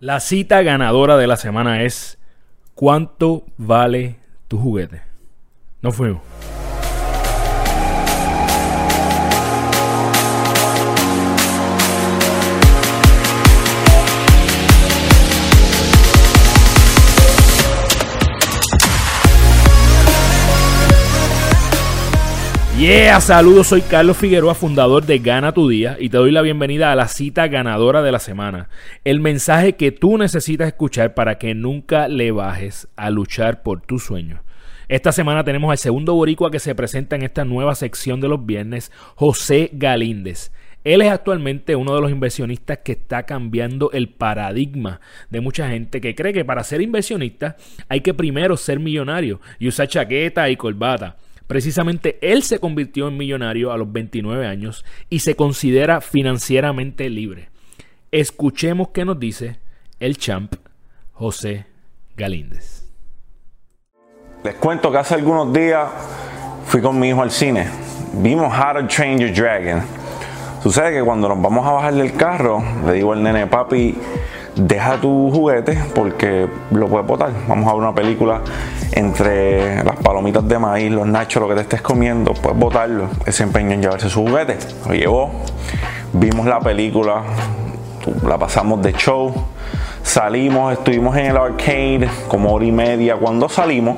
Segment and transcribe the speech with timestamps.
[0.00, 2.18] La cita ganadora de la semana es
[2.74, 5.02] ¿Cuánto vale tu juguete?
[5.82, 6.22] Nos fuimos.
[22.78, 26.92] Yeah, saludos, soy Carlos Figueroa, fundador de Gana tu Día y te doy la bienvenida
[26.92, 28.68] a la cita ganadora de la semana.
[29.02, 33.98] El mensaje que tú necesitas escuchar para que nunca le bajes a luchar por tu
[33.98, 34.44] sueño.
[34.86, 38.46] Esta semana tenemos al segundo boricua que se presenta en esta nueva sección de los
[38.46, 40.52] viernes, José Galíndez.
[40.84, 45.00] Él es actualmente uno de los inversionistas que está cambiando el paradigma
[45.30, 47.56] de mucha gente que cree que para ser inversionista
[47.88, 51.16] hay que primero ser millonario y usar chaqueta y corbata.
[51.48, 57.48] Precisamente él se convirtió en millonario a los 29 años y se considera financieramente libre.
[58.12, 59.58] Escuchemos qué nos dice
[59.98, 60.54] el champ
[61.12, 61.64] José
[62.16, 62.84] Galíndez.
[64.44, 65.88] Les cuento que hace algunos días
[66.66, 67.66] fui con mi hijo al cine.
[68.12, 69.82] Vimos How to Train Your Dragon.
[70.62, 73.96] Sucede que cuando nos vamos a bajar del carro, le digo al nene, papi,
[74.54, 77.32] deja tu juguete porque lo puedes botar.
[77.48, 78.42] Vamos a ver una película
[78.92, 83.08] entre las palomitas de maíz, los nachos, lo que te estés comiendo, puedes botarlo.
[83.26, 84.58] Él se empeñó en llevarse su juguete.
[84.86, 85.30] Lo llevó,
[86.12, 87.22] vimos la película,
[88.26, 89.32] la pasamos de show,
[90.02, 93.16] salimos, estuvimos en el arcade como hora y media.
[93.16, 93.96] Cuando salimos,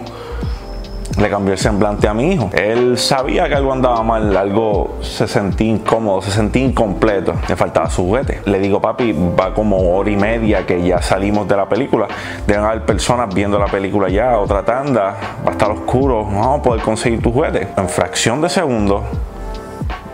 [1.20, 2.50] le cambió el semblante a mi hijo.
[2.54, 7.90] Él sabía que algo andaba mal, algo se sentía incómodo, se sentía incompleto, le faltaba
[7.90, 8.40] su juguete.
[8.46, 12.08] Le digo, papi, va como hora y media que ya salimos de la película.
[12.46, 16.60] Deben haber personas viendo la película ya, otra tanda, va a estar oscuro, no vamos
[16.60, 17.68] a poder conseguir tu juguete.
[17.76, 19.04] En fracción de segundo,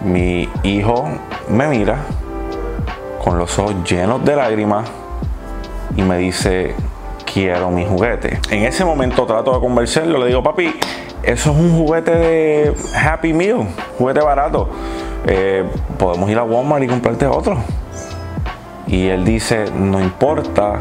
[0.05, 1.09] mi hijo
[1.49, 1.99] me mira
[3.23, 4.89] con los ojos llenos de lágrimas
[5.97, 6.75] y me dice,
[7.37, 8.41] quiero mi juguete.
[8.51, 10.75] En ese momento trato de convencerlo, le digo, papi,
[11.27, 13.67] eso es un juguete de Happy Meal,
[13.99, 14.69] juguete barato.
[15.27, 15.65] Eh,
[15.99, 17.59] podemos ir a Walmart y comprarte otro.
[18.87, 20.79] Y él dice, no importa,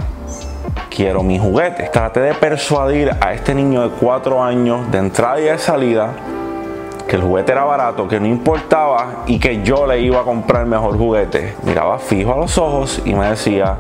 [0.96, 1.90] quiero mi juguete.
[1.92, 6.14] Traté de persuadir a este niño de 4 años de entrada y de salida
[7.08, 10.68] que el juguete era barato, que no importaba y que yo le iba a comprar
[10.68, 11.56] mejor juguete.
[11.64, 13.78] Miraba fijo a los ojos y me decía,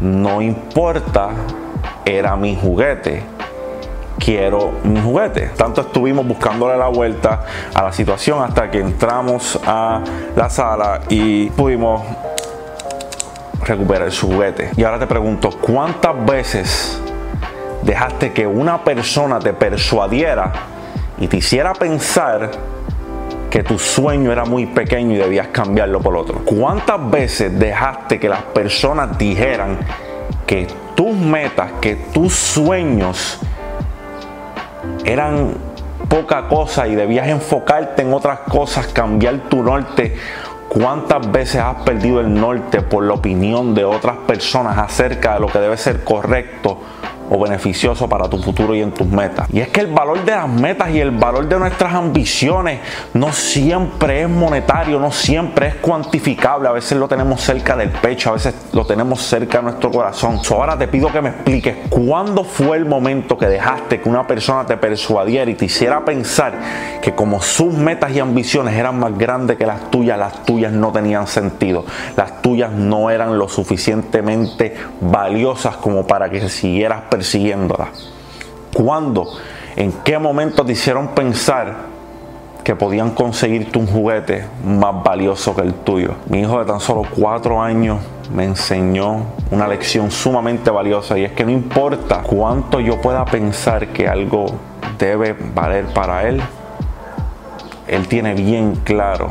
[0.00, 1.30] no importa
[2.04, 3.22] era mi juguete.
[4.18, 5.50] Quiero mi juguete.
[5.56, 7.44] Tanto estuvimos buscándole la vuelta
[7.74, 10.02] a la situación hasta que entramos a
[10.36, 12.02] la sala y pudimos
[13.64, 14.70] recuperar su juguete.
[14.76, 17.00] Y ahora te pregunto, ¿cuántas veces
[17.82, 20.52] dejaste que una persona te persuadiera
[21.18, 22.50] y te hiciera pensar
[23.50, 26.40] que tu sueño era muy pequeño y debías cambiarlo por otro?
[26.44, 29.78] ¿Cuántas veces dejaste que las personas dijeran
[30.46, 33.38] que tus metas, que tus sueños
[35.04, 35.54] eran
[36.08, 40.16] poca cosa y debías enfocarte en otras cosas, cambiar tu norte.
[40.68, 45.46] ¿Cuántas veces has perdido el norte por la opinión de otras personas acerca de lo
[45.46, 46.80] que debe ser correcto
[47.30, 49.48] o beneficioso para tu futuro y en tus metas.
[49.52, 52.80] Y es que el valor de las metas y el valor de nuestras ambiciones
[53.14, 56.68] no siempre es monetario, no siempre es cuantificable.
[56.68, 60.40] A veces lo tenemos cerca del pecho, a veces lo tenemos cerca de nuestro corazón.
[60.50, 64.66] ahora te pido que me expliques cuándo fue el momento que dejaste que una persona
[64.66, 66.54] te persuadiera y te hiciera pensar
[67.00, 70.92] que como sus metas y ambiciones eran más grandes que las tuyas, las tuyas no
[70.92, 71.84] tenían sentido.
[72.16, 77.90] Las tuyas no eran lo suficientemente valiosas como para que siguieras persiguiéndola?
[78.72, 79.28] ¿Cuándo?
[79.76, 81.94] ¿En qué momento te hicieron pensar
[82.64, 86.14] que podían conseguirte un juguete más valioso que el tuyo?
[86.26, 88.00] Mi hijo de tan solo cuatro años
[88.34, 93.88] me enseñó una lección sumamente valiosa y es que no importa cuánto yo pueda pensar
[93.88, 94.46] que algo
[94.98, 96.42] debe valer para él,
[97.86, 99.28] él tiene bien claro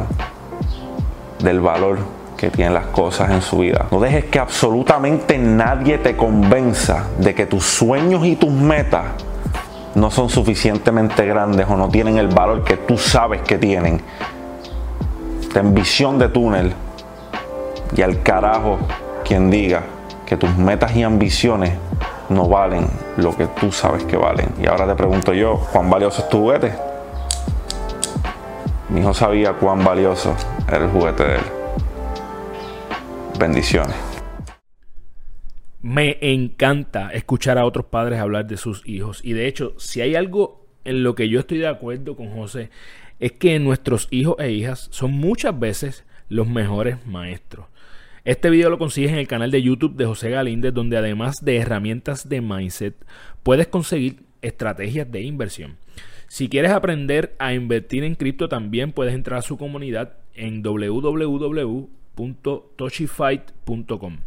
[1.39, 1.97] del valor
[2.43, 3.85] que tienen las cosas en su vida.
[3.89, 9.05] No dejes que absolutamente nadie te convenza de que tus sueños y tus metas
[9.95, 14.01] no son suficientemente grandes o no tienen el valor que tú sabes que tienen.
[15.53, 16.73] Ten visión de túnel
[17.95, 18.77] y al carajo
[19.23, 19.83] quien diga
[20.25, 21.71] que tus metas y ambiciones
[22.27, 24.49] no valen lo que tú sabes que valen.
[24.61, 26.73] Y ahora te pregunto yo, ¿cuán valioso es tu juguete?
[28.89, 30.35] Mi hijo sabía cuán valioso
[30.67, 31.62] era el juguete de él.
[33.39, 33.95] Bendiciones.
[35.81, 39.21] Me encanta escuchar a otros padres hablar de sus hijos.
[39.23, 42.69] Y de hecho, si hay algo en lo que yo estoy de acuerdo con José,
[43.19, 47.65] es que nuestros hijos e hijas son muchas veces los mejores maestros.
[48.23, 51.57] Este video lo consigues en el canal de YouTube de José Galíndez, donde además de
[51.57, 52.95] herramientas de mindset,
[53.41, 55.77] puedes conseguir estrategias de inversión.
[56.27, 60.61] Si quieres aprender a invertir en cripto, también puedes entrar a su comunidad en
[62.15, 64.17] www.toshifight.com.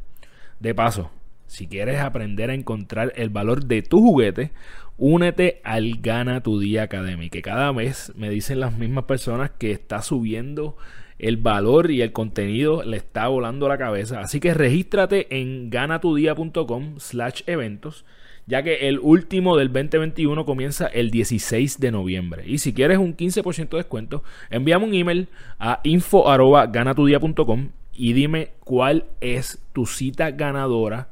[0.61, 1.11] De paso,
[1.47, 4.53] si quieres aprender a encontrar el valor de tu juguete,
[4.97, 9.73] únete al Gana Tu Día Academy, que cada vez me dicen las mismas personas que
[9.73, 10.77] está subiendo
[11.19, 14.21] el valor y el contenido le está volando la cabeza.
[14.21, 18.05] Así que regístrate en ganatudia.com slash eventos,
[18.47, 22.45] ya que el último del 2021 comienza el 16 de noviembre.
[22.47, 25.29] Y si quieres un 15% de descuento, envíame un email
[25.59, 31.09] a info.ganatudia.com y dime cuál es tu cita ganadora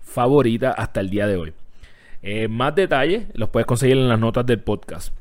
[0.00, 1.52] favorita hasta el día de hoy.
[2.22, 5.14] Eh, más detalles los puedes conseguir en las notas del podcast.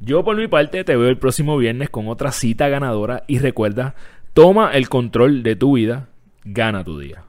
[0.00, 3.94] Yo por mi parte te veo el próximo viernes con otra cita ganadora y recuerda,
[4.34, 6.08] toma el control de tu vida,
[6.44, 7.22] gana tu día.